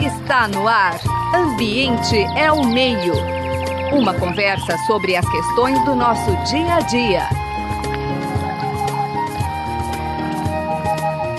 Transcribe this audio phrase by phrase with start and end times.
[0.00, 0.98] Está no ar.
[1.32, 3.14] Ambiente é o meio.
[3.92, 7.28] Uma conversa sobre as questões do nosso dia a dia.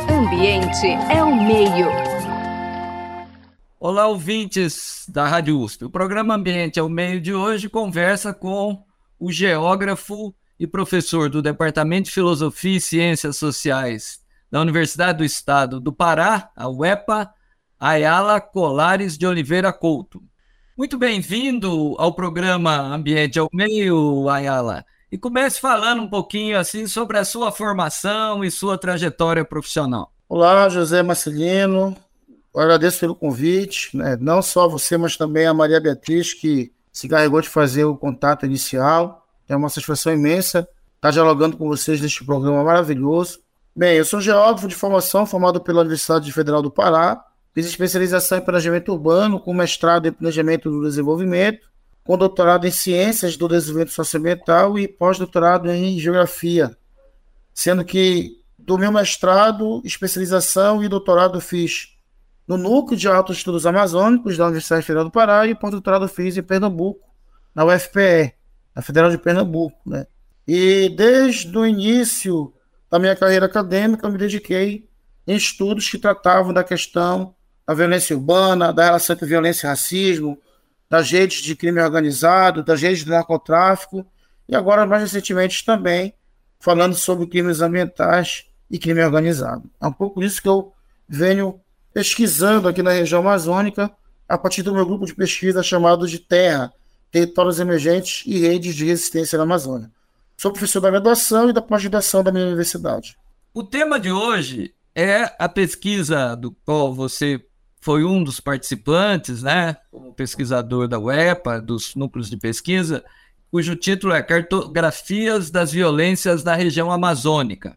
[0.09, 1.87] Ambiente é o meio.
[3.77, 5.83] Olá, ouvintes da Rádio USP.
[5.83, 8.81] O programa Ambiente é o meio de hoje conversa com
[9.19, 15.81] o geógrafo e professor do Departamento de Filosofia e Ciências Sociais da Universidade do Estado
[15.81, 17.29] do Pará, a UEPA,
[17.81, 20.21] Ayala Colares de Oliveira Couto.
[20.77, 24.85] Muito bem-vindo ao programa Ambiente ao Meio, Ayala.
[25.11, 30.13] E comece falando um pouquinho assim sobre a sua formação e sua trajetória profissional.
[30.29, 31.97] Olá, José Marcelino.
[32.55, 34.15] agradeço pelo convite, né?
[34.21, 38.45] não só você, mas também a Maria Beatriz, que se encarregou de fazer o contato
[38.45, 39.25] inicial.
[39.49, 43.39] É uma satisfação imensa estar dialogando com vocês neste programa maravilhoso.
[43.75, 48.41] Bem, eu sou geógrafo de formação, formado pela Universidade Federal do Pará, Fiz especialização em
[48.41, 51.69] planejamento urbano, com mestrado em planejamento do desenvolvimento,
[52.03, 56.75] com doutorado em ciências do desenvolvimento socioambiental e pós-doutorado em geografia,
[57.53, 61.97] sendo que do meu mestrado, especialização e doutorado fiz
[62.47, 66.43] no Núcleo de Altos Estudos Amazônicos da Universidade Federal do Pará e pós-doutorado fiz em
[66.43, 67.09] Pernambuco,
[67.53, 68.33] na UFPE,
[68.75, 70.05] na Federal de Pernambuco, né?
[70.47, 72.53] E desde o início
[72.89, 74.89] da minha carreira acadêmica, eu me dediquei
[75.27, 77.35] em estudos que tratavam da questão
[77.67, 80.37] da violência urbana, da relação entre violência e racismo,
[80.89, 84.05] das redes de crime organizado, das redes de narcotráfico,
[84.47, 86.13] e agora, mais recentemente, também
[86.59, 89.69] falando sobre crimes ambientais e crime organizado.
[89.81, 90.73] É um pouco isso que eu
[91.07, 91.59] venho
[91.93, 93.91] pesquisando aqui na região amazônica,
[94.27, 96.73] a partir do meu grupo de pesquisa chamado de Terra,
[97.11, 99.91] Territórios Emergentes e Redes de Resistência na Amazônia.
[100.37, 103.17] Sou professor da graduação e da pós-graduação da minha universidade.
[103.53, 107.43] O tema de hoje é a pesquisa do qual você
[107.81, 113.03] foi um dos participantes, né, como pesquisador da UEPA, dos núcleos de pesquisa,
[113.49, 117.75] cujo título é Cartografias das Violências na Região Amazônica.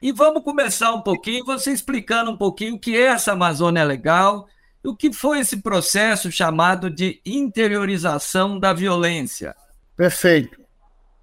[0.00, 4.48] E vamos começar um pouquinho, você explicando um pouquinho o que é essa Amazônia Legal
[4.82, 9.54] e o que foi esse processo chamado de interiorização da violência.
[9.96, 10.58] Perfeito.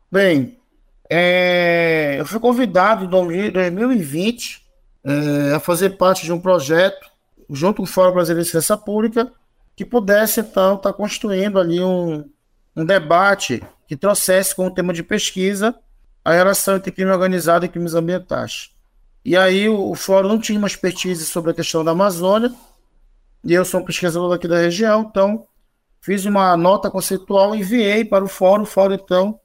[0.09, 0.57] Bem,
[1.09, 4.66] é, eu fui convidado em 2020
[5.03, 7.08] é, a fazer parte de um projeto
[7.49, 9.31] junto com o Fórum Brasileiro de Ciência Pública,
[9.75, 12.29] que pudesse, então, estar tá construindo ali um,
[12.75, 15.75] um debate que trouxesse como tema de pesquisa
[16.23, 18.71] a relação entre crime organizado e crimes ambientais.
[19.23, 22.53] E aí o, o Fórum não tinha uma expertise sobre a questão da Amazônia,
[23.43, 25.47] e eu sou um pesquisador aqui da região, então
[26.01, 28.63] fiz uma nota conceitual enviei para o Fórum.
[28.63, 29.39] O Fórum, então,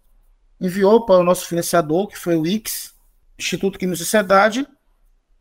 [0.61, 2.93] enviou para o nosso financiador, que foi o IX,
[3.39, 4.67] Instituto Química e Sociedade,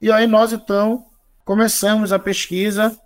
[0.01, 1.05] e aí nós, então,
[1.45, 2.97] Começamos a pesquisa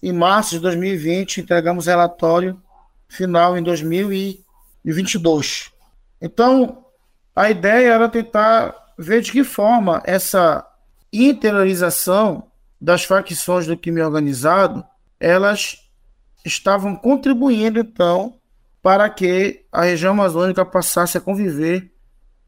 [0.00, 2.62] em março de 2020, entregamos relatório
[3.08, 5.72] final em 2022.
[6.20, 6.84] Então,
[7.34, 10.64] a ideia era tentar ver de que forma essa
[11.12, 12.44] interiorização
[12.80, 14.84] das facções do crime organizado,
[15.18, 15.84] elas
[16.44, 18.38] estavam contribuindo então
[18.80, 21.92] para que a região amazônica passasse a conviver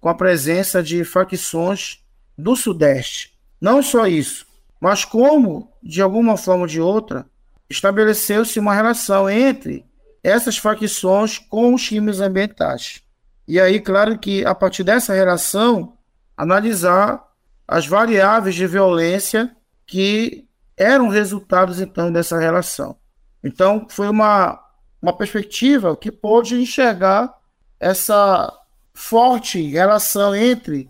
[0.00, 1.98] com a presença de facções
[2.38, 3.36] do Sudeste.
[3.60, 4.46] Não só isso,
[4.80, 7.26] mas como, de alguma forma ou de outra,
[7.68, 9.84] estabeleceu-se uma relação entre
[10.22, 13.02] essas facções com os crimes ambientais.
[13.46, 15.94] E aí, claro que a partir dessa relação,
[16.36, 17.22] analisar
[17.66, 19.54] as variáveis de violência
[19.86, 22.96] que eram resultados então dessa relação.
[23.44, 24.58] Então, foi uma,
[25.00, 27.34] uma perspectiva que pôde enxergar
[27.78, 28.52] essa
[28.94, 30.88] forte relação entre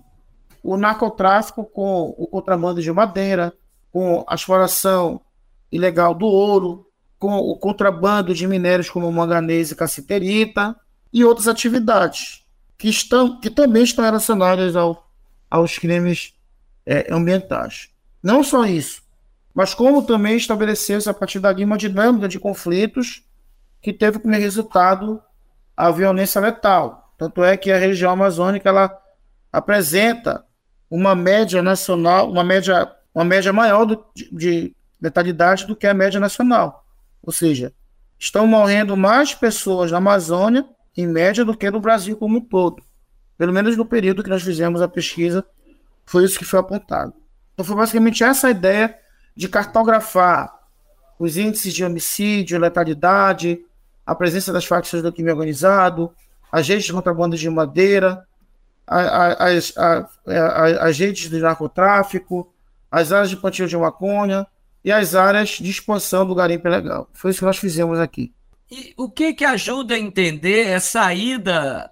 [0.63, 3.53] o narcotráfico com o contrabando de madeira,
[3.93, 5.21] com a exploração
[5.71, 6.87] ilegal do ouro,
[7.19, 10.75] com o contrabando de minérios como manganês e cassiterita
[11.13, 12.45] e outras atividades
[12.79, 15.07] que, estão, que também estão relacionadas ao,
[15.51, 16.35] aos crimes
[16.87, 17.91] é, ambientais.
[18.23, 19.03] Não só isso,
[19.55, 23.23] mas como também estabeleceu-se a partir dali uma dinâmica de conflitos
[23.83, 25.23] que teve como resultado
[25.77, 27.13] a violência letal.
[27.19, 28.99] Tanto é que a região amazônica ela
[29.53, 30.45] apresenta
[30.91, 35.95] uma média nacional, uma média uma média maior do, de, de letalidade do que a
[35.95, 36.85] média nacional.
[37.23, 37.73] Ou seja,
[38.19, 40.67] estão morrendo mais pessoas na Amazônia,
[40.97, 42.83] em média, do que no Brasil como um todo.
[43.39, 45.45] Pelo menos no período que nós fizemos a pesquisa,
[46.05, 47.15] foi isso que foi apontado.
[47.55, 48.99] Então, foi basicamente essa a ideia
[49.35, 50.53] de cartografar
[51.19, 53.61] os índices de homicídio, letalidade,
[54.07, 56.13] a presença das facções do crime organizado,
[56.53, 58.27] redes de contrabando de madeira,
[58.87, 60.19] as, as,
[60.81, 62.53] as narcotráfico,
[62.91, 64.47] as áreas de plantio de maconha,
[64.85, 67.09] e as áreas de expansão do garimpo ilegal.
[67.13, 68.33] Foi isso que nós fizemos aqui.
[68.71, 71.91] E o que, que ajuda a entender a saída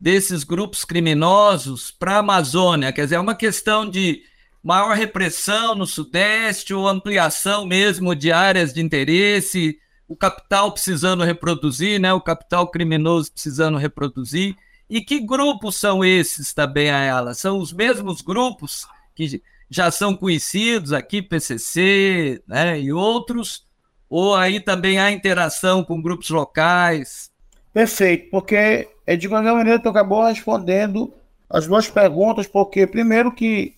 [0.00, 2.92] desses grupos criminosos para a Amazônia?
[2.92, 4.22] Quer dizer, é uma questão de
[4.62, 12.00] maior repressão no Sudeste ou ampliação mesmo de áreas de interesse, o capital precisando reproduzir,
[12.00, 12.12] né?
[12.12, 14.56] o capital criminoso precisando reproduzir.
[14.88, 17.34] E que grupos são esses também, a ela?
[17.34, 23.64] São os mesmos grupos que já são conhecidos aqui, PCC né, e outros?
[24.08, 27.30] Ou aí também há interação com grupos locais?
[27.72, 31.12] Perfeito, porque é de qualquer maneira tu acabou respondendo
[31.48, 33.74] as duas perguntas, porque primeiro que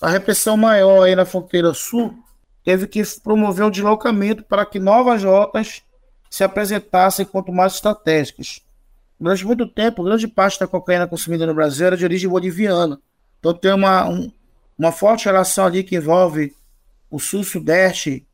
[0.00, 2.14] a repressão maior aí na fronteira sul
[2.62, 5.82] teve que promover um deslocamento para que novas rotas
[6.30, 8.60] se apresentassem quanto mais estratégicas.
[9.18, 13.00] Durante muito tempo, grande parte da cocaína consumida no Brasil era de origem boliviana.
[13.40, 14.30] Então tem uma, um,
[14.78, 16.54] uma forte relação ali que envolve
[17.10, 18.26] o sul-sudeste,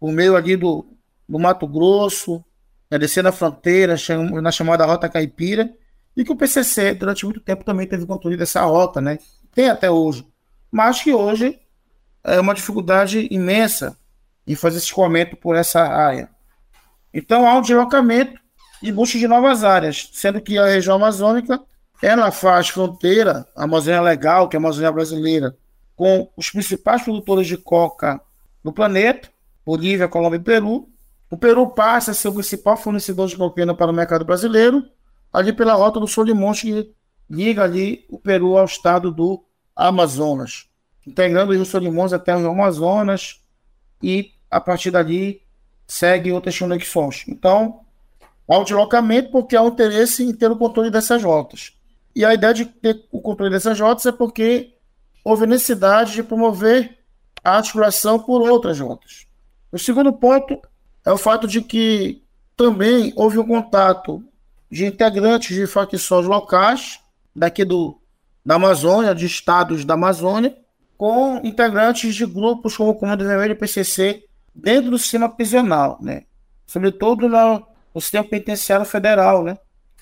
[0.00, 0.86] o meio ali do,
[1.28, 2.44] do Mato Grosso,
[2.90, 3.96] né, descendo a fronteira,
[4.42, 5.72] na chamada Rota Caipira,
[6.16, 9.18] e que o PCC, durante muito tempo, também teve controle dessa rota, né?
[9.52, 10.26] Tem até hoje.
[10.70, 11.58] Mas que hoje
[12.22, 13.96] é uma dificuldade imensa
[14.46, 16.28] em fazer esse escoamento por essa área.
[17.12, 18.40] Então há um deslocamento
[18.82, 21.60] e busca de novas áreas, sendo que a região amazônica
[22.02, 25.56] ela faz fronteira, a Amazônia Legal, que é a Amazônia brasileira,
[25.96, 28.20] com os principais produtores de coca
[28.62, 29.28] do planeta,
[29.64, 30.88] Bolívia, Colômbia e Peru.
[31.30, 34.84] O Peru passa a ser o principal fornecedor de cocaína para o mercado brasileiro,
[35.32, 36.94] ali pela rota do Solimonte, que
[37.28, 39.44] liga ali o Peru ao estado do
[39.74, 40.68] Amazonas,
[41.06, 43.40] integrando o Rio Solimões até o Amazonas
[44.02, 45.42] e a partir dali
[45.86, 47.24] segue outras conexões.
[47.28, 47.80] Então,
[48.48, 51.72] há um deslocamento porque há um interesse em ter o controle dessas rotas.
[52.14, 54.73] E a ideia de ter o controle dessas rotas é porque
[55.24, 56.98] houve necessidade de promover
[57.42, 59.26] a articulação por outras rotas.
[59.72, 60.60] O segundo ponto
[61.04, 62.22] é o fato de que
[62.56, 64.22] também houve um contato
[64.70, 67.00] de integrantes de facções locais
[67.34, 67.98] daqui do,
[68.44, 70.56] da Amazônia, de estados da Amazônia,
[70.96, 74.24] com integrantes de grupos como o Comando Vermelho e PCC
[74.54, 76.22] dentro do sistema prisional, né?
[76.66, 79.42] sobretudo no, no sistema penitenciário federal.
[79.42, 79.58] Né?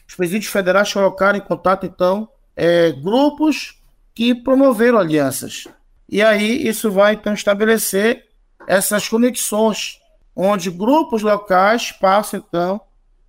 [0.07, 3.82] Os presídios federais colocaram em contato, então, é, grupos
[4.15, 5.67] que promoveram alianças.
[6.09, 8.27] E aí isso vai então estabelecer
[8.67, 10.01] essas conexões,
[10.37, 12.81] onde grupos locais passam então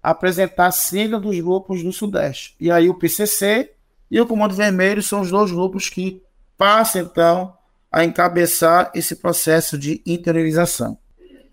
[0.01, 2.55] a apresentar a sigla dos grupos do Sudeste.
[2.59, 3.71] E aí o PCC
[4.11, 6.21] e o Comando Vermelho são os dois grupos que
[6.57, 7.57] passam então
[7.91, 10.97] a encabeçar esse processo de interiorização.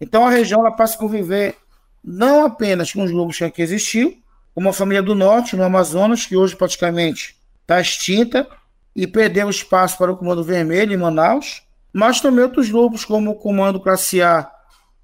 [0.01, 1.57] Então a região ela passa a conviver
[2.03, 4.19] não apenas com os grupos que aqui existiu,
[4.55, 8.49] como a família do Norte, no Amazonas, que hoje praticamente está extinta,
[8.95, 13.35] e perdeu espaço para o Comando Vermelho em Manaus, mas também outros grupos, como o
[13.35, 14.51] Comando Classe A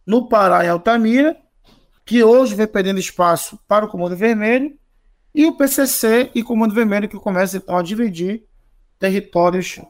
[0.07, 1.37] no Pará e Altamira,
[2.05, 4.77] que hoje vem perdendo espaço para o Comando Vermelho,
[5.35, 8.45] e o PCC e Comando Vermelho, que começam então a dividir
[8.99, 9.81] territórios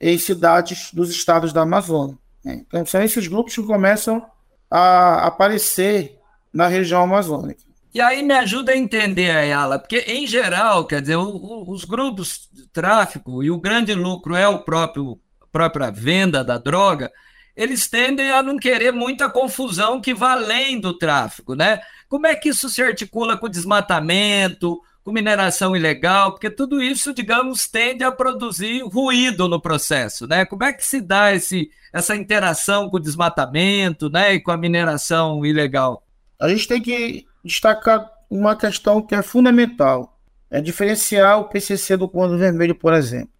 [0.00, 2.16] em cidades dos estados da Amazônia.
[2.44, 4.24] Então, são esses grupos que começam
[4.70, 6.18] a aparecer
[6.52, 7.65] na região amazônica.
[7.96, 11.70] E aí me ajuda a entender a ela, porque em geral, quer dizer, o, o,
[11.70, 15.18] os grupos de tráfico e o grande lucro é o próprio
[15.50, 17.10] própria venda da droga,
[17.56, 21.80] eles tendem a não querer muita confusão que vá além do tráfico, né?
[22.06, 26.32] Como é que isso se articula com desmatamento, com mineração ilegal?
[26.32, 30.44] Porque tudo isso, digamos, tende a produzir ruído no processo, né?
[30.44, 34.56] Como é que se dá esse, essa interação com o desmatamento, né, e com a
[34.58, 36.06] mineração ilegal?
[36.38, 40.18] A gente tem que destacar uma questão que é fundamental.
[40.50, 43.30] É diferenciar o PCC do Comando Vermelho, por exemplo.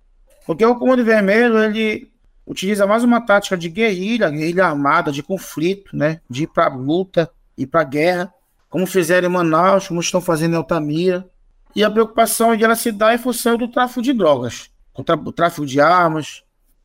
[0.47, 2.11] Porque o Comando Vermelho, ele
[2.47, 6.21] utiliza mais uma tática de guerrilha, guerrilha armada, de conflito, né?
[6.31, 8.33] De ir para luta, ir para guerra,
[8.71, 11.29] como fizeram em Manaus, como estão fazendo em Altamira.
[11.75, 15.67] E a preocupação é ela se dar em função do tráfico de drogas, o tráfico
[15.67, 16.43] de armas,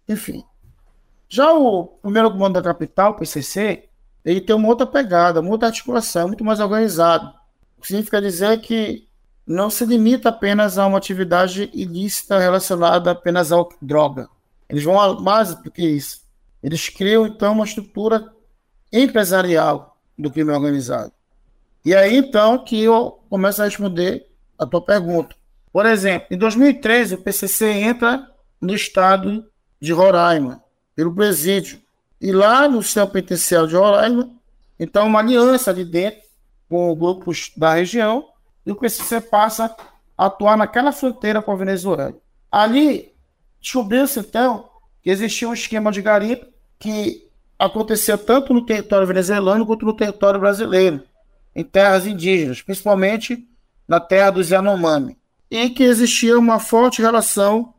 [0.08, 0.44] enfim.
[1.30, 3.86] Já o primeiro comando da capital, PCC,
[4.24, 7.34] ele tem uma outra pegada, uma outra articulação, muito mais organizado.
[7.82, 9.08] Significa dizer que
[9.46, 14.30] não se limita apenas a uma atividade ilícita relacionada apenas à droga.
[14.70, 16.22] Eles vão mais do que isso.
[16.64, 18.32] Eles criam, então, uma estrutura
[18.94, 21.12] empresarial do crime organizado.
[21.84, 25.36] E aí, então, que eu começo a responder a tua pergunta.
[25.74, 28.28] Por exemplo, em 2013, o PCC entra
[28.60, 29.50] no estado
[29.80, 30.64] de Roraima,
[30.96, 31.82] pelo presídio.
[32.22, 34.30] E lá no sistema penitenciário de Roraima,
[34.80, 36.22] então uma aliança ali dentro
[36.70, 38.28] com grupos da região,
[38.66, 39.76] e o PCC passa
[40.16, 42.14] a atuar naquela fronteira com a Venezuela.
[42.52, 43.12] Ali
[43.60, 44.70] descobriu-se então
[45.02, 46.46] que existia um esquema de garimpo
[46.78, 51.04] que acontecia tanto no território venezuelano quanto no território brasileiro,
[51.56, 53.48] em terras indígenas, principalmente
[53.88, 55.18] na terra dos Yanomami,
[55.50, 57.74] e que existia uma forte relação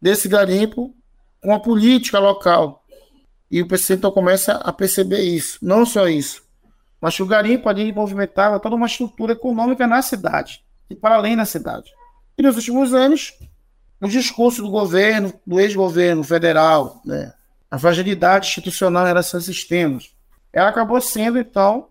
[0.00, 0.94] desse garimpo
[1.40, 2.77] com a política local.
[3.50, 5.58] E o PC então começa a perceber isso.
[5.62, 6.42] Não só isso,
[7.00, 11.36] mas que o garimpo ali movimentava toda uma estrutura econômica na cidade e para além
[11.36, 11.90] da cidade.
[12.36, 13.38] E nos últimos anos,
[14.00, 17.32] o discurso do governo, do ex-governo federal, né,
[17.70, 20.10] a fragilidade institucional em relação a esses temas,
[20.52, 21.88] ela acabou sendo, então,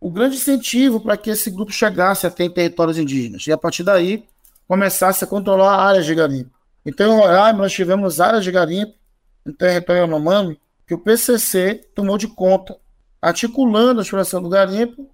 [0.00, 3.46] o grande incentivo para que esse grupo chegasse até territórios indígenas.
[3.46, 4.24] E a partir daí,
[4.66, 6.50] começasse a controlar áreas de garimpo.
[6.84, 8.94] Então, em Roraima, nós tivemos áreas de garimpo
[9.44, 10.58] no território Yanomami
[10.90, 12.76] que o PCC tomou de conta,
[13.22, 15.08] articulando a exploração do garimpo,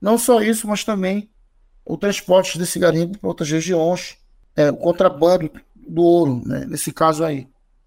[0.00, 1.30] não só isso, mas também
[1.84, 4.18] o transporte desse garimpo para outras regiões,
[4.56, 7.46] é, o contrabando do ouro, né, nesse caso aí.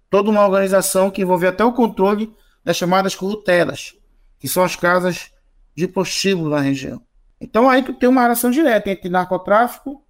[0.10, 2.34] Toda uma organização que envolvia até o controle
[2.64, 3.94] das chamadas curutelas,
[4.40, 5.30] que são as casas
[5.76, 7.02] de prostíbulo na região.
[7.42, 10.02] Então aí tem uma relação direta entre narcotráfico,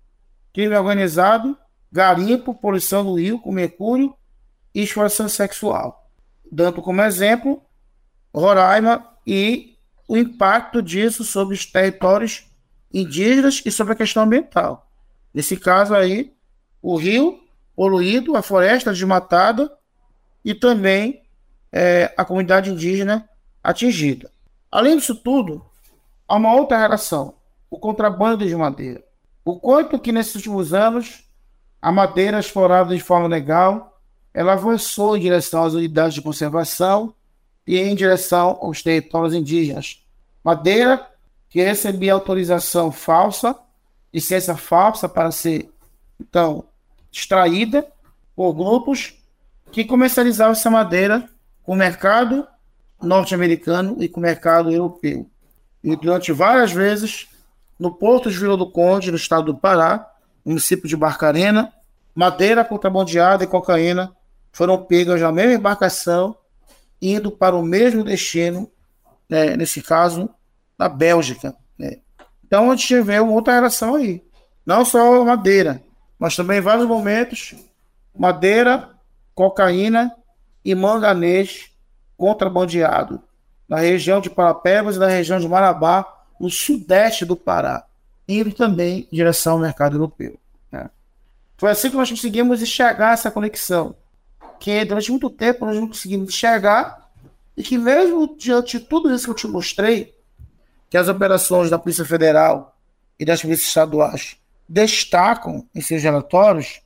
[0.53, 1.57] crime organizado,
[1.91, 4.13] garimpo, poluição do rio com mercúrio
[4.71, 6.02] e exploração sexual.
[6.53, 7.63] Dando como exemplo
[8.31, 9.75] Roraima e
[10.07, 12.45] o impacto disso sobre os territórios
[12.93, 14.87] indígenas e sobre a questão ambiental.
[15.33, 16.31] Nesse caso aí,
[16.79, 17.39] o rio
[17.75, 19.71] poluído, a floresta desmatada
[20.45, 21.23] e também
[21.71, 23.27] é, a comunidade indígena
[23.63, 24.29] atingida.
[24.71, 25.65] Além disso tudo,
[26.27, 27.33] há uma outra relação,
[27.67, 29.03] o contrabando de madeira.
[29.43, 31.23] O quanto que nesses últimos anos
[31.81, 33.92] a madeira explorada de forma legal,
[34.33, 37.13] ela avançou em direção às unidades de conservação
[37.67, 40.03] e em direção aos territórios indígenas.
[40.43, 41.07] Madeira
[41.49, 43.55] que recebia autorização falsa,
[44.11, 45.69] licença falsa para ser,
[46.19, 46.65] então,
[47.11, 47.87] extraída
[48.35, 49.13] por grupos
[49.71, 51.29] que comercializavam essa madeira
[51.61, 52.47] com o mercado
[52.99, 55.29] norte-americano e com o mercado europeu.
[55.83, 57.27] E durante várias vezes,
[57.77, 60.11] no Porto de Vila do Conde, no estado do Pará,
[60.43, 61.71] município de Barcarena,
[62.15, 64.15] madeira contrabandeada e cocaína
[64.53, 66.37] foram pegas na mesma embarcação,
[67.01, 68.71] indo para o mesmo destino,
[69.27, 70.29] né, nesse caso,
[70.77, 71.55] na Bélgica.
[71.77, 71.97] Né.
[72.45, 74.23] Então a gente vê uma outra relação aí.
[74.65, 75.81] Não só madeira,
[76.17, 77.55] mas também em vários momentos,
[78.17, 78.91] madeira,
[79.35, 80.15] cocaína
[80.63, 81.71] e manganês
[82.15, 83.21] contrabandeado
[83.67, 86.05] na região de Parapebas e na região de Marabá,
[86.39, 87.85] no sudeste do Pará,
[88.27, 90.37] indo também em direção ao mercado europeu.
[90.71, 90.89] Né?
[91.57, 93.95] Foi assim que nós conseguimos enxergar essa conexão,
[94.63, 97.11] que durante muito tempo nós não conseguimos enxergar
[97.57, 100.15] e que mesmo diante de tudo isso que eu te mostrei,
[100.89, 102.73] que as operações da Polícia Federal
[103.19, 106.79] e das polícias estaduais destacam em seus relatórios,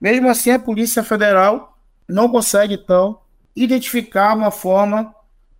[0.00, 1.76] mesmo assim a Polícia Federal
[2.08, 3.18] não consegue, então,
[3.56, 5.12] identificar uma forma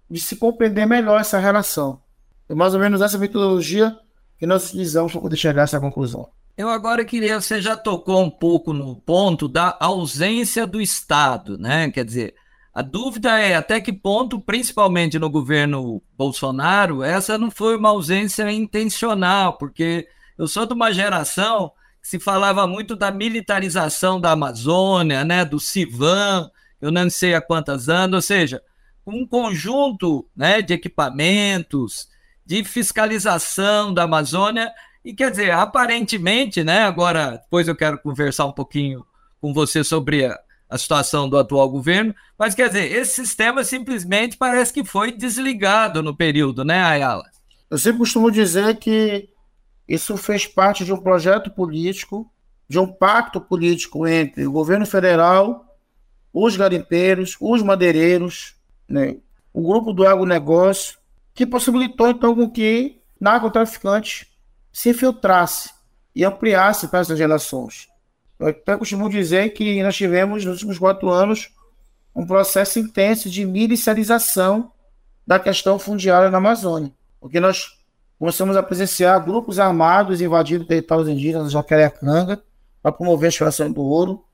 [0.08, 2.00] de se compreender melhor essa relação.
[2.48, 3.98] É mais ou menos essa metodologia
[4.38, 6.28] que nós utilizamos para poder chegar a essa conclusão.
[6.58, 11.88] Eu agora queria, você já tocou um pouco no ponto da ausência do Estado, né?
[11.88, 12.34] Quer dizer,
[12.74, 18.50] a dúvida é até que ponto, principalmente no governo Bolsonaro, essa não foi uma ausência
[18.50, 21.70] intencional, porque eu sou de uma geração
[22.02, 25.44] que se falava muito da militarização da Amazônia, né?
[25.44, 26.50] Do Civan,
[26.80, 28.60] eu não sei há quantos anos, ou seja,
[29.06, 32.08] um conjunto né, de equipamentos,
[32.44, 34.72] de fiscalização da Amazônia
[35.05, 36.83] e quer dizer, aparentemente, né?
[36.83, 39.05] Agora, depois eu quero conversar um pouquinho
[39.40, 40.38] com você sobre a,
[40.69, 46.02] a situação do atual governo, mas quer dizer, esse sistema simplesmente parece que foi desligado
[46.02, 47.25] no período, né, Ayala?
[47.71, 49.28] Eu sempre costumo dizer que
[49.87, 52.31] isso fez parte de um projeto político,
[52.69, 55.64] de um pacto político entre o governo federal,
[56.33, 58.55] os garimpeiros, os madeireiros,
[58.88, 59.17] né,
[59.52, 60.99] o grupo do agronegócio,
[61.35, 64.26] que possibilitou então com que narcotraficantes
[64.78, 65.70] se infiltrasse
[66.14, 67.88] e ampliasse para essas relações.
[68.38, 71.52] Eu até costumo dizer que nós tivemos, nos últimos quatro anos,
[72.14, 74.70] um processo intenso de milicialização
[75.26, 77.76] da questão fundiária na Amazônia, porque nós
[78.20, 82.40] começamos a presenciar grupos armados invadindo territórios indígenas, Jacarecanga,
[82.80, 84.25] para promover a exploração do ouro,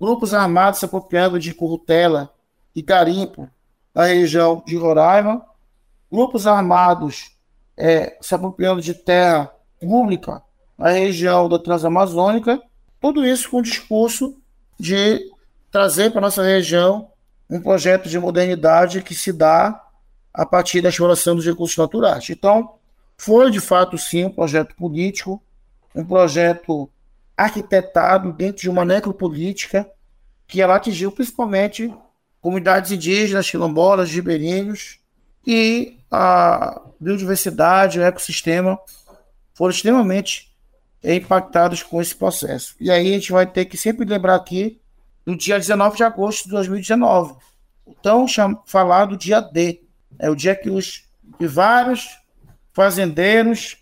[0.00, 2.34] grupos armados se apropriando de currutela
[2.74, 3.48] e garimpo
[3.94, 5.46] na região de Roraima,
[6.10, 7.36] grupos armados
[7.76, 10.42] é, se apropriando de terra pública
[10.78, 12.60] na região da Transamazônica,
[13.00, 14.36] tudo isso com o discurso
[14.78, 15.20] de
[15.70, 17.10] trazer para nossa região
[17.50, 19.80] um projeto de modernidade que se dá
[20.32, 22.30] a partir da exploração dos recursos naturais.
[22.30, 22.76] Então,
[23.16, 25.42] foi de fato sim um projeto político,
[25.94, 26.88] um projeto
[27.36, 29.88] arquitetado dentro de uma necropolítica
[30.46, 31.92] que ela atingiu principalmente
[32.40, 35.00] comunidades indígenas, quilombolas, ribeirinhos
[35.46, 38.78] e a biodiversidade, o ecossistema
[39.54, 40.52] foram extremamente
[41.02, 42.74] impactados com esse processo.
[42.80, 44.80] E aí a gente vai ter que sempre lembrar aqui
[45.24, 47.34] do dia 19 de agosto de 2019.
[47.86, 48.26] Então,
[48.66, 49.82] falar do dia D.
[50.18, 51.04] É o dia que os
[51.38, 52.18] que vários
[52.72, 53.78] fazendeiros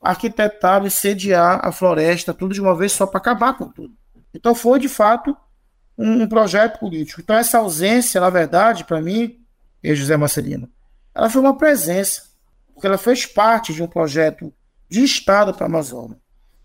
[0.00, 3.94] arquitetaram e sediar a floresta, tudo de uma vez só para acabar com tudo.
[4.32, 5.36] Então foi, de fato,
[5.96, 7.20] um, um projeto político.
[7.20, 9.40] Então essa ausência, na verdade, para mim,
[9.82, 10.68] e José Marcelino,
[11.14, 12.22] ela foi uma presença,
[12.74, 14.52] porque ela fez parte de um projeto
[14.88, 16.16] de Estado para a Amazônia.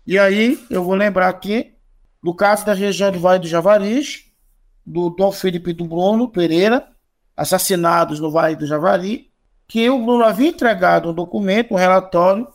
[0.06, 1.74] E aí eu vou lembrar aqui
[2.22, 4.32] do caso da região do Vale do Javaris,
[4.84, 6.88] do Dom Felipe do Bruno Pereira,
[7.36, 9.30] assassinados no Vale do Javari,
[9.66, 12.46] que o Bruno havia entregado um documento, um relatório,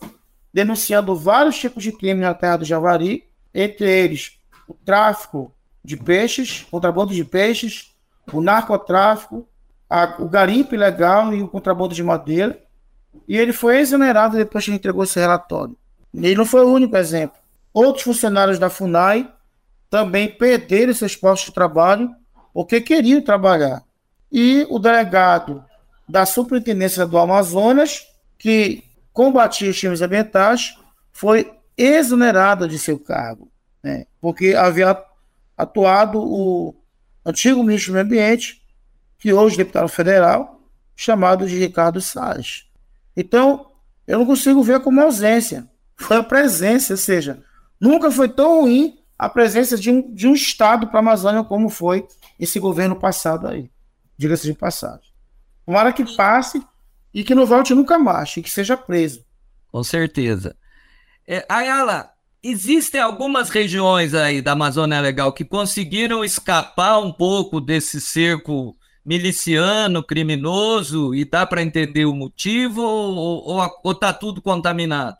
[0.53, 3.23] denunciando vários tipos de crime na terra do Javari,
[3.53, 7.95] entre eles o tráfico de peixes, contrabando de peixes,
[8.31, 9.47] o narcotráfico,
[9.89, 12.63] a, o garimpo ilegal e o contrabando de madeira.
[13.27, 15.75] E ele foi exonerado depois que entregou esse relatório.
[16.13, 17.37] Ele não foi o único exemplo.
[17.73, 19.31] Outros funcionários da FUNAI
[19.89, 22.09] também perderam seus postos de trabalho
[22.53, 23.83] porque queriam trabalhar.
[24.31, 25.63] E o delegado
[26.07, 30.75] da Superintendência do Amazonas, que combatia os crimes ambientais,
[31.11, 33.51] foi exonerado de seu cargo,
[33.83, 34.05] né?
[34.19, 35.01] porque havia
[35.57, 36.75] atuado o
[37.25, 38.61] antigo ministro do Meio Ambiente,
[39.17, 40.61] que hoje é deputado federal,
[40.95, 42.68] chamado de Ricardo Salles.
[43.19, 43.69] Então,
[44.07, 45.67] eu não consigo ver como ausência.
[45.97, 47.43] Foi a presença, ou seja,
[47.77, 51.67] nunca foi tão ruim a presença de um, de um Estado para a Amazônia como
[51.67, 52.07] foi
[52.39, 53.69] esse governo passado aí.
[54.17, 55.09] Diga-se de passagem.
[55.65, 56.63] Tomara que passe
[57.13, 59.25] e que não volte nunca mais, e que seja preso.
[59.69, 60.55] Com certeza.
[61.27, 62.11] É, Ayala,
[62.41, 70.03] existem algumas regiões aí da Amazônia Legal que conseguiram escapar um pouco desse cerco miliciano,
[70.03, 75.17] criminoso, e dá para entender o motivo ou, está tudo contaminado?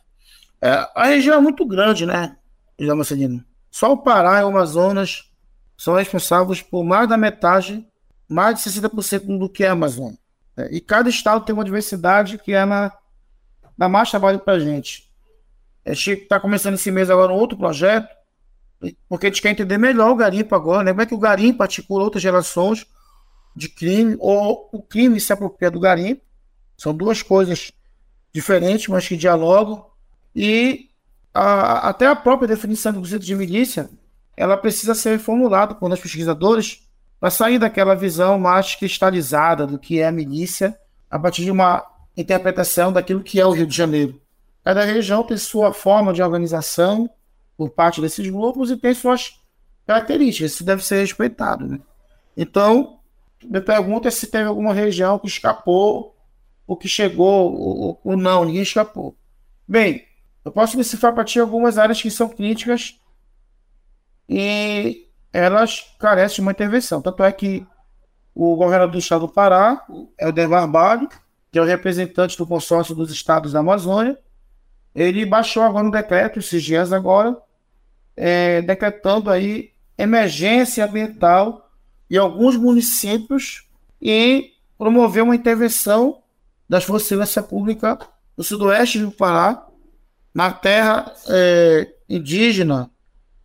[0.62, 2.36] É, a região é muito grande, né,
[2.78, 3.44] José Marcelino?
[3.72, 5.30] Só o Pará e o Amazonas
[5.78, 7.86] são responsáveis por mais da metade,
[8.28, 10.18] mais de 60% do que é a Amazônia.
[10.58, 12.92] É, e cada estado tem uma diversidade que é na,
[13.78, 15.10] dá mais trabalho para a gente.
[15.86, 18.10] A gente está começando esse mês agora um outro projeto,
[19.08, 20.84] porque a gente quer entender melhor o garimpo agora.
[20.84, 22.86] Lembra que o garimpo articula outras gerações
[23.56, 26.22] de crime, ou o crime se apropria do garimpo.
[26.78, 27.72] São duas coisas
[28.34, 29.86] diferentes, mas que dialogam.
[30.36, 30.90] E
[31.34, 33.90] a, até a própria definição do conceito de milícia,
[34.36, 36.88] ela precisa ser formulada por nós pesquisadores
[37.20, 41.86] para sair daquela visão mais cristalizada do que é a milícia, a partir de uma
[42.16, 44.22] interpretação daquilo que é o Rio de Janeiro.
[44.64, 47.10] Cada região tem sua forma de organização
[47.58, 49.40] por parte desses grupos e tem suas
[49.86, 51.68] características, isso deve ser respeitado.
[51.68, 51.80] Né?
[52.38, 52.99] Então,
[53.44, 56.16] me pergunta se teve alguma região que escapou,
[56.68, 59.16] ou que chegou, ou, ou não, ninguém escapou.
[59.68, 60.06] Bem,
[60.44, 63.00] eu posso decifrar para ti algumas áreas que são críticas
[64.28, 67.02] e elas carecem de uma intervenção.
[67.02, 67.66] Tanto é que
[68.34, 69.86] o governador do estado do Pará,
[70.20, 71.10] Helder Barbalho,
[71.52, 74.18] que é o representante do consórcio dos estados da Amazônia,
[74.94, 77.38] ele baixou agora um decreto, esses dias agora,
[78.16, 81.69] é, decretando aí emergência ambiental
[82.10, 83.68] em alguns municípios
[84.02, 86.22] e promoveu uma intervenção
[86.68, 88.00] das Forças de Segurança Pública
[88.38, 89.66] no sudoeste do Pará,
[90.34, 92.90] na terra é, indígena,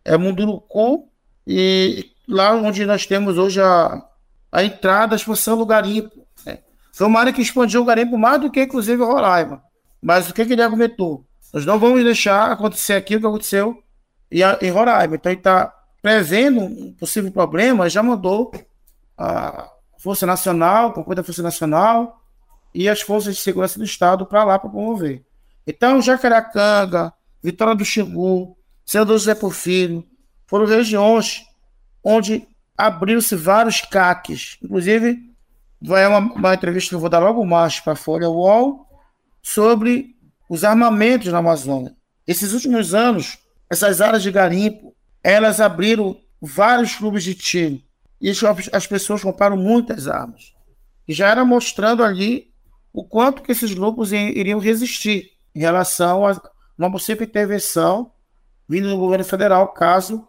[0.03, 1.09] é Munduruku,
[1.45, 4.03] e lá onde nós temos hoje a,
[4.51, 6.25] a entrada da expansão do garimpo.
[6.45, 6.59] Né?
[6.93, 9.61] Foi uma área que expandiu o garimpo mais do que, inclusive, o Roraima.
[10.01, 11.25] Mas o que, que ele argumentou?
[11.53, 13.83] Nós não vamos deixar acontecer aquilo que aconteceu
[14.31, 15.15] em Roraima.
[15.15, 15.74] Então, ele está
[16.05, 18.51] prevendo um possível problema, já mandou
[19.17, 22.21] a Força Nacional, o comando da Força Nacional
[22.75, 25.25] e as Forças de Segurança do Estado para lá para promover.
[25.65, 30.05] Então, Jacaracanga, Vitória do Xingu, Senador José Porfírio,
[30.45, 31.43] foram regiões
[32.03, 34.59] onde abriu-se vários CACs.
[34.61, 35.27] Inclusive,
[35.81, 38.87] vai uma, uma entrevista que eu vou dar logo mais para a Folha UOL
[39.41, 40.15] sobre
[40.47, 41.95] os armamentos na Amazônia.
[42.27, 43.39] Esses últimos anos,
[43.71, 44.94] essas áreas de garimpo,
[45.25, 47.81] elas abriram vários clubes de tiro.
[48.21, 48.31] E
[48.71, 50.53] as pessoas compraram muitas armas.
[51.07, 52.53] E já era mostrando ali
[52.93, 56.39] o quanto que esses grupos iriam resistir em relação a
[56.77, 58.11] uma possível intervenção
[58.69, 60.27] vindo do governo federal, caso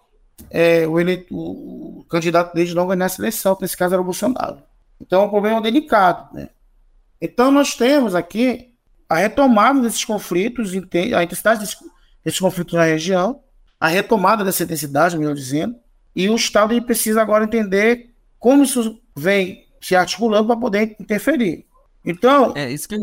[0.51, 4.63] é, o, o candidato deles não ganhasse a eleição, nesse caso era o Bolsonaro.
[4.99, 6.35] Então é um problema delicado.
[6.35, 6.49] Né?
[7.21, 8.73] Então nós temos aqui
[9.11, 11.61] a retomada desses conflitos, a intensidade
[12.25, 13.43] desses conflitos na região,
[13.79, 15.77] a retomada dessa intensidade, melhor dizendo,
[16.15, 21.67] e o Estado precisa agora entender como isso vem se articulando para poder interferir.
[22.05, 22.97] Então, é isso que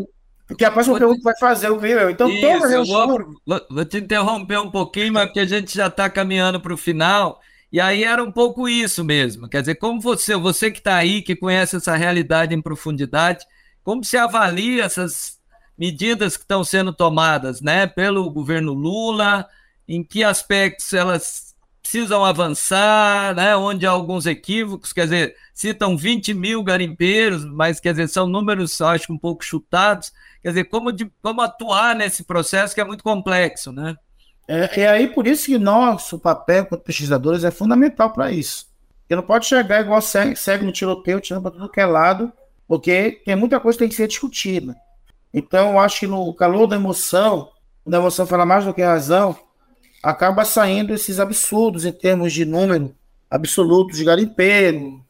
[0.47, 3.97] porque a próxima pergunta vai fazer, o creio Então, Isso, toda eu vou, vou, te
[3.97, 7.41] interromper um pouquinho, mas porque a gente já está caminhando para o final.
[7.71, 9.47] E aí era um pouco isso mesmo.
[9.47, 13.45] Quer dizer, como você, você que está aí, que conhece essa realidade em profundidade,
[13.83, 15.39] como se avalia essas
[15.77, 19.47] medidas que estão sendo tomadas né, pelo governo Lula,
[19.87, 26.33] em que aspectos elas precisam avançar, né, onde há alguns equívocos, quer dizer, citam 20
[26.33, 30.13] mil garimpeiros, mas quer dizer, são números, acho, um pouco chutados.
[30.41, 33.95] Quer dizer, como, de, como atuar nesse processo que é muito complexo, né?
[34.47, 38.67] É, é aí por isso que nosso papel como pesquisadores é fundamental para isso.
[39.01, 42.31] Porque não pode chegar igual segue, segue no tiroteio, tirando para tudo que é lado,
[42.67, 44.75] porque tem muita coisa que tem que ser discutida.
[45.33, 47.49] Então, eu acho que no calor da emoção,
[47.83, 49.37] quando a emoção fala mais do que a razão,
[50.03, 52.93] acaba saindo esses absurdos em termos de número
[53.31, 55.01] absoluto de garimpeiro,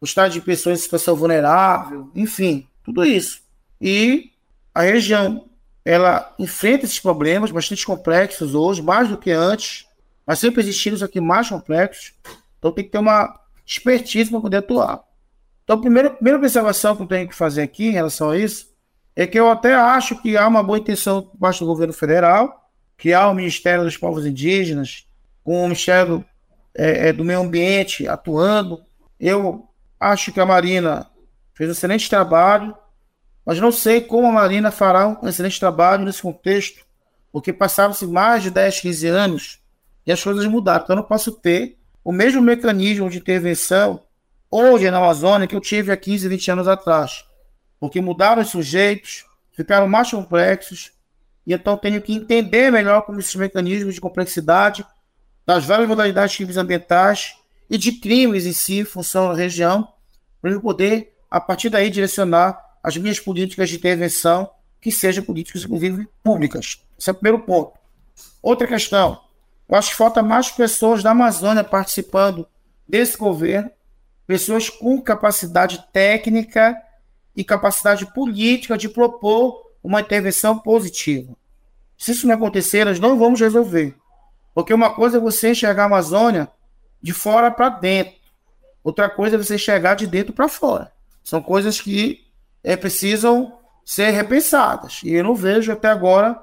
[0.00, 3.40] o estado de pessoas em situação vulnerável, enfim, tudo isso.
[3.80, 4.30] E
[4.74, 5.46] a região
[5.84, 9.86] ela enfrenta esses problemas bastante complexos hoje, mais do que antes,
[10.26, 12.12] mas sempre existiram os aqui mais complexos.
[12.58, 15.02] Então tem que ter uma expertise para poder atuar.
[15.64, 18.70] Então, a primeira, primeira observação que eu tenho que fazer aqui em relação a isso
[19.14, 22.61] é que eu até acho que há uma boa intenção por parte do governo federal,
[23.10, 25.06] há o Ministério dos Povos Indígenas,
[25.42, 26.22] com o Ministério
[26.74, 28.84] é, é, do Meio Ambiente atuando.
[29.18, 29.66] Eu
[29.98, 31.10] acho que a Marina
[31.54, 32.76] fez um excelente trabalho,
[33.46, 36.84] mas não sei como a Marina fará um excelente trabalho nesse contexto,
[37.32, 39.62] porque passaram-se mais de 10, 15 anos
[40.06, 40.84] e as coisas mudaram.
[40.84, 44.02] Então eu não posso ter o mesmo mecanismo de intervenção
[44.50, 47.24] hoje na Amazônia que eu tive há 15, 20 anos atrás.
[47.80, 50.92] Porque mudaram os sujeitos, ficaram mais complexos,
[51.46, 54.86] e então tenho que entender melhor como esses mecanismos de complexidade
[55.44, 57.36] das várias modalidades de crimes ambientais
[57.68, 59.88] e de crimes em si funcionam na região,
[60.40, 64.50] para eu poder, a partir daí, direcionar as minhas políticas de intervenção,
[64.80, 66.82] que sejam políticas, inclusive, públicas.
[66.98, 67.72] Esse é o primeiro ponto.
[68.42, 69.20] Outra questão,
[69.68, 72.46] eu acho que falta mais pessoas da Amazônia participando
[72.86, 73.70] desse governo,
[74.26, 76.76] pessoas com capacidade técnica
[77.34, 81.34] e capacidade política de propor uma intervenção positiva.
[81.98, 83.94] Se isso não acontecer, nós não vamos resolver.
[84.54, 86.48] Porque uma coisa é você enxergar a Amazônia
[87.00, 88.14] de fora para dentro,
[88.82, 90.92] outra coisa é você enxergar de dentro para fora.
[91.24, 92.26] São coisas que
[92.62, 95.00] é, precisam ser repensadas.
[95.02, 96.40] E eu não vejo até agora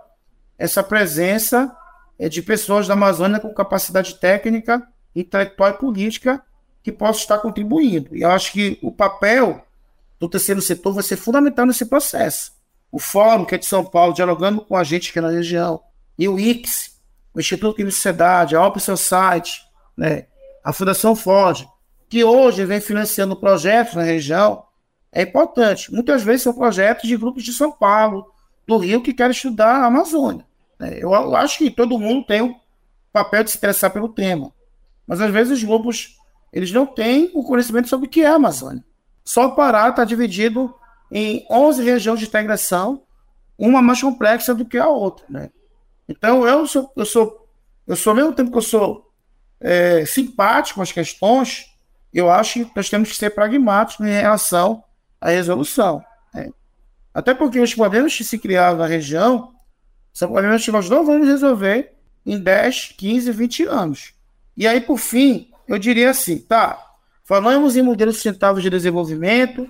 [0.57, 1.73] essa presença
[2.17, 6.43] é, de pessoas da Amazônia com capacidade técnica, intelectual e política
[6.83, 8.15] que possam estar contribuindo.
[8.15, 9.65] E eu acho que o papel
[10.19, 12.51] do terceiro setor vai ser fundamental nesse processo.
[12.91, 15.81] O Fórum, que é de São Paulo, dialogando com a gente aqui na região,
[16.17, 16.99] e o IX,
[17.33, 19.61] o Instituto de Sociedade, a Open Society,
[19.95, 20.25] né,
[20.63, 21.67] a Fundação Ford,
[22.09, 24.63] que hoje vem financiando projetos na região
[25.11, 25.91] é importante.
[25.93, 28.31] Muitas vezes são projetos de grupos de São Paulo,
[28.67, 30.45] do Rio, que querem estudar a Amazônia.
[30.79, 30.99] Né?
[31.01, 32.55] Eu acho que todo mundo tem o
[33.11, 34.51] papel de se interessar pelo tema.
[35.07, 36.17] Mas às vezes os grupos
[36.51, 38.83] eles não têm o conhecimento sobre o que é a Amazônia.
[39.23, 40.73] Só o Pará está dividido
[41.11, 43.03] em 11 regiões de integração,
[43.57, 45.25] uma mais complexa do que a outra.
[45.29, 45.49] Né?
[46.07, 47.47] Então eu sou, eu sou,
[47.87, 49.11] eu sou ao mesmo tempo que eu sou
[49.59, 51.65] é, simpático com as questões,
[52.13, 54.83] eu acho que nós temos que ser pragmáticos em relação
[55.19, 56.03] a resolução.
[56.33, 56.49] Né?
[57.13, 59.53] Até porque os problemas que se criaram na região
[60.13, 61.93] são problemas que nós não vamos resolver
[62.25, 64.13] em 10, 15, 20 anos.
[64.55, 66.93] E aí, por fim, eu diria assim, tá,
[67.23, 69.69] falamos em modelos sustentáveis de desenvolvimento,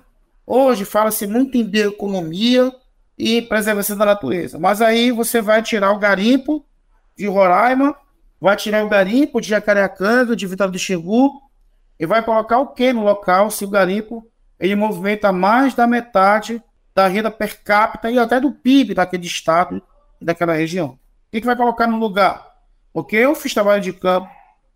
[0.49, 2.73] hoje fala-se muito em bioeconomia
[3.15, 6.65] e preservação da natureza, mas aí você vai tirar o garimpo
[7.15, 7.95] de Roraima,
[8.41, 11.29] vai tirar o garimpo de Jacareacanga, de Vitória do Xingu,
[11.99, 14.25] e vai colocar o que no local se o garimpo
[14.59, 16.63] ele movimenta mais da metade
[16.95, 19.81] da renda per capita e até do PIB daquele estado
[20.19, 20.87] e daquela região.
[20.87, 20.97] O
[21.31, 22.45] que, que vai colocar no lugar?
[22.91, 24.27] Porque eu fiz trabalho de campo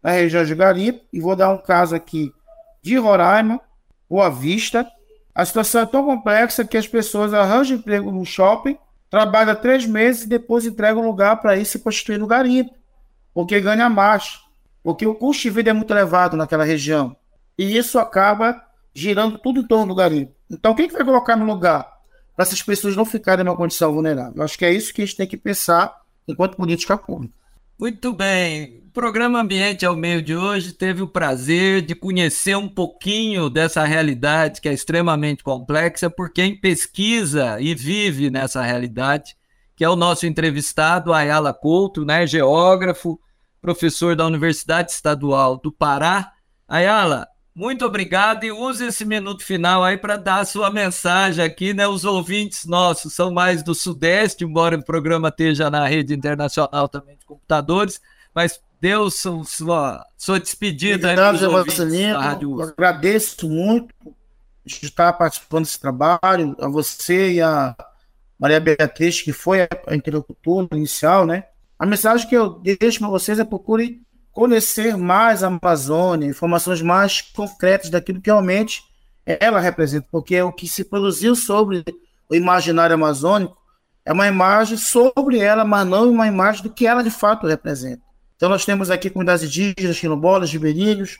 [0.01, 2.31] na região de Garimpo, e vou dar um caso aqui
[2.81, 3.59] de Roraima,
[4.09, 4.85] Boa Vista.
[5.35, 8.77] A situação é tão complexa que as pessoas arranjam emprego no shopping,
[9.09, 12.73] trabalham três meses e depois entregam lugar para ir se constituir no garimpo,
[13.33, 14.41] porque ganha mais,
[14.83, 17.15] porque o custo de vida é muito elevado naquela região.
[17.57, 20.33] E isso acaba girando tudo em torno do garimpo.
[20.49, 21.91] Então, quem que vai colocar no lugar
[22.35, 24.33] para essas pessoas não ficarem numa condição vulnerável?
[24.35, 27.33] Eu acho que é isso que a gente tem que pensar enquanto política pública.
[27.79, 28.83] Muito bem.
[28.87, 33.83] O programa Ambiente ao Meio de hoje teve o prazer de conhecer um pouquinho dessa
[33.83, 39.35] realidade que é extremamente complexa por quem pesquisa e vive nessa realidade,
[39.75, 43.19] que é o nosso entrevistado Ayala Couto, né, geógrafo,
[43.59, 46.31] professor da Universidade Estadual do Pará.
[46.67, 51.71] Ayala, Muito obrigado e use esse minuto final aí para dar a sua mensagem aqui,
[51.71, 51.87] né?
[51.87, 57.15] Os ouvintes nossos são mais do Sudeste, embora o programa esteja na rede internacional também
[57.15, 58.01] de computadores,
[58.33, 61.15] mas deu sua, sua, despedida da
[62.19, 63.93] Rádio Eu agradeço muito
[64.65, 67.75] de estar participando desse trabalho, a você e a
[68.39, 71.45] Maria Beatriz, que foi a interlocutora inicial, né?
[71.77, 74.01] A mensagem que eu deixo para vocês é procure
[74.33, 78.83] conhecer mais a Amazônia, informações mais concretas daquilo que realmente
[79.25, 81.85] ela representa, porque o que se produziu sobre
[82.29, 83.55] o imaginário amazônico
[84.03, 88.01] é uma imagem sobre ela, mas não uma imagem do que ela de fato representa.
[88.35, 91.15] Então nós temos aqui comunidades indígenas, quilombolas, ribeirinhos,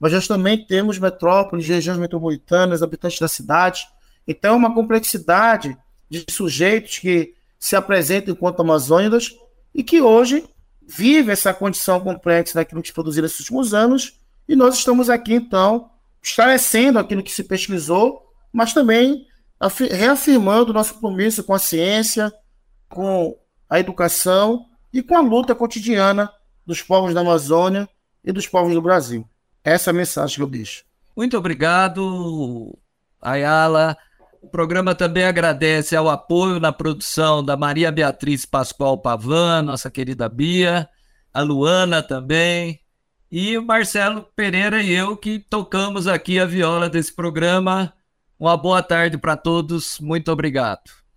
[0.00, 3.86] mas nós também temos metrópoles, regiões metropolitanas, habitantes da cidade.
[4.26, 5.76] Então é uma complexidade
[6.10, 9.36] de sujeitos que se apresentam enquanto amazônicos
[9.72, 10.44] e que hoje
[10.86, 14.18] vive essa condição complexa daquilo que se produziu nesses últimos anos,
[14.48, 15.90] e nós estamos aqui, então,
[16.22, 19.26] esclarecendo aquilo que se pesquisou, mas também
[19.90, 22.32] reafirmando o nosso compromisso com a ciência,
[22.88, 23.36] com
[23.68, 26.30] a educação e com a luta cotidiana
[26.66, 27.88] dos povos da Amazônia
[28.24, 29.28] e dos povos do Brasil.
[29.62, 30.84] Essa é a mensagem que eu deixo.
[31.16, 32.76] Muito obrigado,
[33.20, 33.96] Ayala.
[34.44, 40.28] O programa também agradece ao apoio na produção da Maria Beatriz Pascoal Pavan, nossa querida
[40.28, 40.86] Bia,
[41.32, 42.78] a Luana também,
[43.32, 47.94] e o Marcelo Pereira e eu que tocamos aqui a viola desse programa.
[48.38, 51.03] Uma boa tarde para todos, muito obrigado.